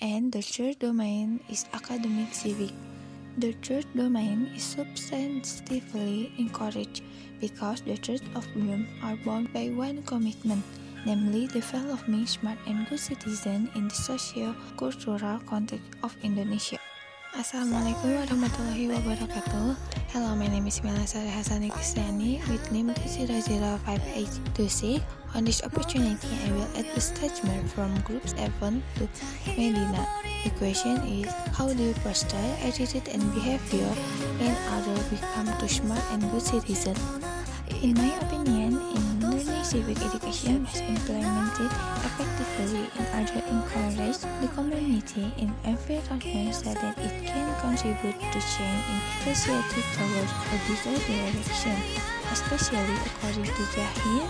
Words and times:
And 0.00 0.28
the 0.28 0.42
third 0.44 0.78
domain 0.78 1.40
is 1.48 1.64
academic 1.72 2.34
civic. 2.36 2.72
The 3.40 3.52
third 3.64 3.88
domain 3.96 4.52
is 4.52 4.76
substantively 4.76 6.32
encouraged 6.36 7.00
because 7.40 7.80
the 7.80 7.96
third 7.96 8.20
of 8.36 8.44
them 8.52 8.88
are 9.02 9.16
bound 9.24 9.52
by 9.52 9.72
one 9.72 10.04
commitment, 10.04 10.64
namely 11.04 11.48
developing 11.48 12.26
smart 12.26 12.58
and 12.66 12.88
good 12.88 13.00
citizens 13.00 13.68
in 13.74 13.88
the 13.88 13.94
socio-cultural 13.94 15.40
context 15.48 15.88
of 16.04 16.12
Indonesia. 16.20 16.76
Assalamualaikum 17.36 18.20
warahmatullahi 18.20 18.88
wabarakatuh. 18.96 19.76
Hello, 20.16 20.32
my 20.32 20.48
name 20.48 20.64
is 20.64 20.80
Meilan 20.80 21.04
Sari 21.04 21.28
Hasani 21.28 21.68
Kristiyani 21.68 22.40
with 22.48 22.64
NIM 22.72 22.88
2005826. 23.04 25.04
On 25.36 25.44
this 25.44 25.60
opportunity, 25.60 26.32
I 26.40 26.56
will 26.56 26.64
add 26.72 26.88
a 26.96 27.02
statement 27.04 27.68
from 27.68 27.92
Group 28.00 28.24
7 28.24 28.48
to 28.96 29.04
Meidina. 29.60 30.08
The 30.40 30.56
question 30.56 31.04
is, 31.04 31.28
how 31.52 31.68
do 31.68 31.92
you 31.92 31.96
foster 32.00 32.40
attitude 32.64 33.12
and 33.12 33.20
behavior 33.36 33.92
in 34.40 34.56
others 34.72 35.04
become 35.12 35.52
to 35.52 35.68
smart 35.68 36.00
and 36.08 36.24
good 36.32 36.40
citizen? 36.40 36.96
In 37.84 37.92
my 38.00 38.08
opinion, 38.24 38.80
in 38.96 39.20
Indonesia, 39.20 39.60
civic 39.68 40.00
education 40.00 40.64
was 40.64 40.80
implemented 40.80 41.68
effectively 42.08 42.88
in 42.96 43.04
order 43.12 43.36
to 43.36 43.44
encourage 43.52 44.24
the 44.40 44.48
community 44.56 45.28
in 45.36 45.52
environment 45.68 46.56
so 46.56 46.72
that 46.72 46.96
it 47.04 47.12
can 47.20 47.35
contribute 47.76 48.16
to 48.32 48.40
change 48.56 48.84
in 48.88 48.98
society 49.34 49.84
towards 49.92 50.32
a 50.32 50.56
better 50.64 50.96
direction, 51.04 51.76
especially 52.32 52.96
according 53.04 53.44
to 53.44 53.62
Jahir 53.76 54.24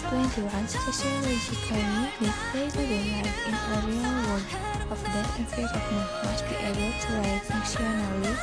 1985-21 0.00 0.64
sociologically 0.64 2.08
the 2.20 2.32
day-to-day 2.56 3.04
life 3.20 3.36
in 3.44 3.52
a 3.52 3.76
real 3.84 4.12
world. 4.24 4.48
Of 4.90 5.00
that 5.04 5.28
environment 5.36 6.08
must 6.24 6.44
be 6.48 6.56
able 6.56 6.92
to 6.96 7.08
live 7.20 7.42
functionally 7.52 8.34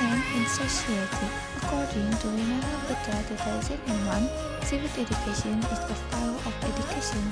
and 0.00 0.20
in 0.36 0.44
society. 0.48 1.28
According 1.60 2.08
to 2.08 2.26
Winara 2.32 2.76
Putra 2.88 3.20
2001, 3.36 4.64
civic 4.64 4.94
education 4.96 5.60
is 5.60 5.80
the 5.84 5.96
field 6.08 6.40
of 6.40 6.54
education 6.64 7.22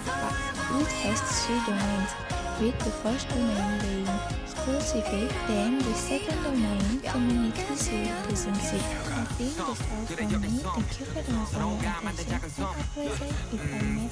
which 0.76 0.92
has 1.02 1.18
three 1.46 1.60
domains, 1.66 2.12
with 2.61 2.77
the 2.84 2.92
first 3.00 3.25
domain 3.33 3.80
being 3.80 4.05
school 4.44 4.77
civic, 4.80 5.33
then 5.48 5.78
the 5.80 5.94
second 5.97 6.36
domain 6.44 7.00
community 7.00 7.64
citizenship. 7.72 8.84
I 8.84 9.25
think 9.41 9.56
that's 9.56 9.80
all 9.89 10.05
from 10.05 10.44
me. 10.44 10.61
Thank 10.61 10.92
you 10.92 11.08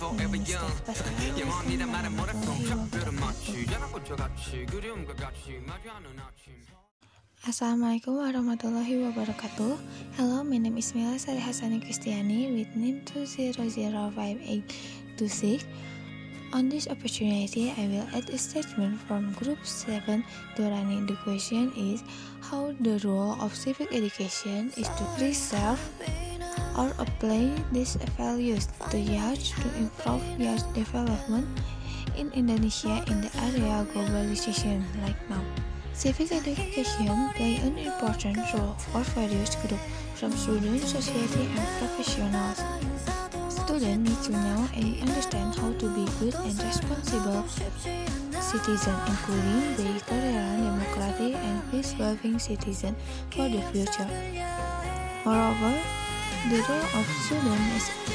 for 0.00 0.16
your 0.16 0.32
attention. 0.32 0.64
Assalamualaikum 7.38 8.18
warahmatullahi 8.18 8.98
wabarakatuh. 9.08 9.78
Hello, 10.18 10.42
my 10.42 10.58
name 10.58 10.74
is 10.80 10.90
Mila 10.96 11.14
Sari 11.20 11.38
Hasani 11.38 11.78
Kristiani 11.84 12.50
with 12.50 12.66
NIM 12.74 13.04
2005826. 13.06 15.62
On 16.52 16.68
this 16.68 16.88
opportunity, 16.88 17.74
I 17.76 17.84
will 17.92 18.08
add 18.16 18.30
a 18.30 18.38
statement 18.38 18.98
from 19.04 19.32
Group 19.34 19.60
7 19.62 20.24
to 20.56 20.62
Rani. 20.62 21.04
The 21.04 21.16
question 21.20 21.70
is 21.76 22.02
how 22.40 22.72
the 22.80 22.96
role 23.04 23.36
of 23.40 23.54
civic 23.54 23.92
education 23.92 24.72
is 24.76 24.88
to 24.88 25.04
preserve 25.20 25.80
or 26.72 26.88
apply 26.98 27.52
these 27.70 28.00
values 28.16 28.68
to 28.88 28.96
youth 28.96 29.52
to 29.60 29.68
improve 29.76 30.24
youth 30.40 30.64
development 30.72 31.44
in 32.16 32.32
Indonesia 32.32 33.04
in 33.12 33.20
the 33.20 33.32
area 33.44 33.84
of 33.84 33.92
globalization 33.92 34.80
like 35.04 35.20
now. 35.28 35.44
Civic 35.92 36.32
education 36.32 37.28
play 37.36 37.60
an 37.60 37.76
important 37.76 38.40
role 38.54 38.72
for 38.88 39.04
various 39.12 39.52
groups, 39.66 39.84
from 40.14 40.32
students, 40.32 40.96
society, 40.96 41.44
and 41.44 41.66
professionals. 41.76 42.64
Students 43.50 44.00
need 44.00 44.20
to 44.24 44.32
know 44.32 44.68
and 44.74 44.96
understand 45.04 45.54
how 45.58 45.67
good 46.30 46.40
and 46.44 46.62
responsible 46.62 47.44
citizen, 48.40 48.94
including 49.06 49.76
be 49.76 50.00
tolerant, 50.00 50.62
democratic, 50.62 51.34
and 51.34 51.70
peace-loving 51.70 52.38
citizen 52.38 52.94
for 53.30 53.48
the 53.48 53.62
future. 53.72 54.08
Moreover, 55.24 55.74
the 56.50 56.58
role 56.68 56.88
of 57.00 57.06
students 57.24 57.74
is 57.78 58.08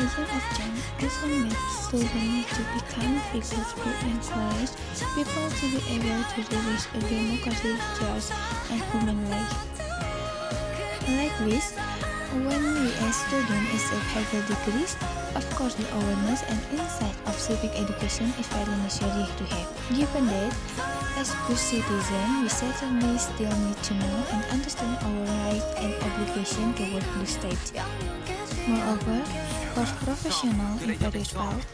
agent 0.00 0.30
of 0.32 0.44
change 0.56 0.80
also 1.02 1.26
makes 1.26 1.74
students 1.86 2.48
to 2.56 2.62
become 2.74 3.20
figures 3.30 3.70
who 3.76 3.90
encourage 4.08 4.72
people 5.14 5.46
to 5.58 5.64
be 5.72 5.80
able 5.92 6.24
to 6.32 6.40
reach 6.40 6.86
a 6.94 7.00
democratic 7.08 7.78
just 8.00 8.32
and 8.70 8.82
human 8.90 9.30
life. 9.30 9.52
Like 11.08 11.36
this, 11.44 11.76
when 12.32 12.62
we 12.80 12.88
as 13.04 13.16
students 13.28 13.72
accept 13.74 14.02
higher 14.16 14.42
degrees, 14.48 14.96
of 15.36 15.44
course 15.56 15.74
the 15.74 15.86
awareness 15.96 16.42
and 16.48 16.58
insight 16.72 17.16
of 17.26 17.34
civic 17.36 17.70
education 17.76 18.32
is 18.40 18.46
very 18.48 18.76
necessary 18.80 19.26
to 19.36 19.44
have. 19.52 19.68
Given 19.92 20.26
that, 20.26 20.54
as 21.16 21.34
good 21.46 21.58
citizens, 21.58 22.42
we 22.42 22.48
certainly 22.48 23.18
still 23.18 23.52
need 23.68 23.76
to 23.84 23.94
know 23.94 24.16
and 24.32 24.44
understand 24.50 24.96
our 25.04 25.24
rights 25.44 25.68
and 25.76 25.92
obligations 26.08 26.76
toward 26.76 27.04
the 27.20 27.26
state. 27.26 27.66
Moreover, 28.66 29.20
for 29.74 29.84
professionals 30.04 30.82
in 30.82 30.94
various 30.96 31.32
fields, 31.32 31.66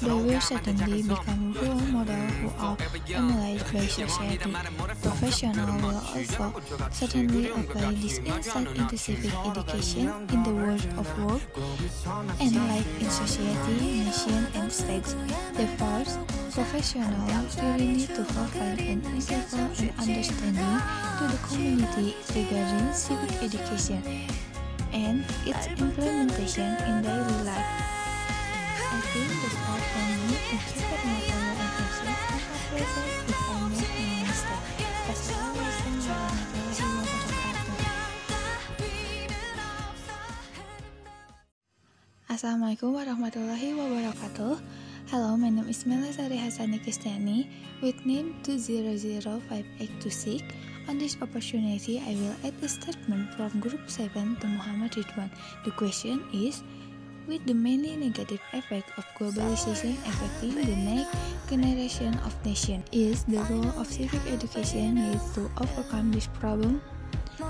they 0.00 0.08
will 0.10 0.40
certainly 0.40 1.02
become 1.02 1.52
role 1.52 1.80
models 1.92 2.32
who 2.40 2.50
are 2.58 2.76
emulated 3.14 3.72
by 3.72 3.86
society. 3.86 4.50
Professionals 5.02 5.82
will 5.82 5.96
also 5.96 6.62
certainly 6.90 7.50
apply 7.50 7.92
this 7.94 8.18
insight 8.18 8.68
into 8.76 8.96
civic 8.96 9.34
education 9.46 10.12
in 10.32 10.42
the 10.42 10.50
world 10.50 10.86
of 10.96 11.06
work 11.24 11.42
and 12.40 12.56
life 12.68 13.00
in 13.00 13.10
society, 13.10 14.04
nation, 14.04 14.46
and 14.54 14.72
states. 14.72 15.14
Therefore, 15.52 16.04
professionals 16.50 17.56
really 17.62 17.88
need 18.00 18.08
to 18.08 18.24
provide 18.24 18.80
an 18.80 19.02
insightful 19.02 19.68
and 19.80 19.92
understanding 20.00 20.80
to 21.18 21.24
the 21.28 21.38
community 21.48 22.16
regarding 22.34 22.92
civic 22.92 23.42
education 23.42 24.02
and 24.92 25.24
its 25.46 25.66
implementation 25.68 26.74
in 26.88 27.02
daily 27.02 27.44
life. 27.44 27.68
I 28.92 29.00
think 29.12 29.89
Assalamualaikum 42.30 42.94
warahmatullahi 42.94 43.74
wabarakatuh. 43.74 44.54
Hello, 45.10 45.34
my 45.34 45.50
name 45.50 45.66
is 45.66 45.82
Mela 45.82 46.14
Sari 46.14 46.38
Hasani 46.38 46.78
Kristiani 46.78 47.50
with 47.82 47.98
name 48.06 48.38
2005826. 48.46 50.46
On 50.86 50.94
this 50.94 51.18
opportunity, 51.18 51.98
I 51.98 52.14
will 52.14 52.38
add 52.46 52.54
a 52.62 52.70
statement 52.70 53.34
from 53.34 53.50
Group 53.58 53.82
7 53.90 54.14
to 54.14 54.46
Muhammad 54.46 54.94
Ridwan. 54.94 55.26
The 55.66 55.74
question 55.74 56.22
is, 56.30 56.62
with 57.26 57.42
the 57.50 57.56
many 57.58 57.98
negative 57.98 58.38
effects 58.54 58.94
of 58.94 59.02
globalization 59.18 59.98
affecting 60.06 60.54
the 60.54 60.78
next 60.86 61.10
generation 61.50 62.14
of 62.22 62.30
nation, 62.46 62.86
is 62.94 63.26
the 63.26 63.42
role 63.50 63.74
of 63.74 63.90
civic 63.90 64.22
education 64.30 65.02
needs 65.02 65.34
to 65.34 65.50
overcome 65.58 66.14
this 66.14 66.30
problem? 66.38 66.78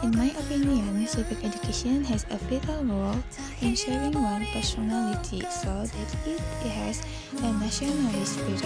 In 0.02 0.16
my 0.16 0.30
opinion, 0.38 1.06
civic 1.06 1.44
education 1.44 2.04
has 2.04 2.24
a 2.30 2.38
vital 2.46 2.84
role 2.84 3.18
in 3.60 3.74
shaping 3.74 4.14
one 4.14 4.46
personality 4.54 5.42
so 5.50 5.82
that 5.82 6.10
it 6.24 6.40
has 6.70 7.02
a 7.42 7.52
nationalist 7.58 8.38
spirit. 8.38 8.64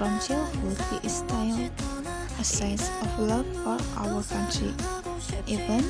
From 0.00 0.18
childhood, 0.18 0.80
we 0.90 0.98
is 1.06 1.20
styled 1.20 1.70
a 2.40 2.44
sense 2.44 2.88
of 3.04 3.18
love 3.20 3.46
for 3.62 3.76
our 4.00 4.24
country. 4.24 4.72
Even 5.46 5.84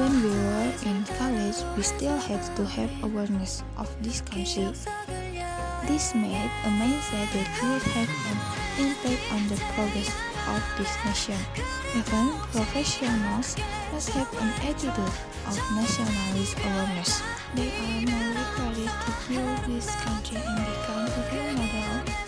when 0.00 0.12
we 0.24 0.32
were 0.32 0.72
in 0.88 1.04
college, 1.20 1.60
we 1.76 1.82
still 1.84 2.16
had 2.16 2.40
to 2.56 2.64
have 2.64 2.90
awareness 3.04 3.62
of 3.76 3.86
this 4.02 4.22
country. 4.22 4.72
This 5.86 6.14
made 6.16 6.50
a 6.64 6.70
mindset 6.80 7.28
that 7.36 7.48
would 7.62 7.84
have 7.92 8.10
an 8.32 8.38
impact 8.80 9.22
on 9.30 9.46
the 9.52 9.60
progress 9.76 10.10
of 10.48 10.60
this 10.80 10.92
nation. 11.04 11.83
Even 11.96 12.38
professionals 12.50 13.56
must 13.92 14.08
have 14.10 14.32
an 14.42 14.48
attitude 14.66 14.98
of 15.46 15.56
nationalist 15.76 16.58
awareness. 16.58 17.22
They 17.54 17.70
are 17.70 18.02
more 18.10 18.30
required 18.34 18.98
to 19.04 19.10
build 19.28 19.76
this 19.76 19.94
country 20.02 20.38
and 20.38 20.66
become 20.66 21.06
a 21.06 21.22
role 21.30 21.52
model 21.54 22.23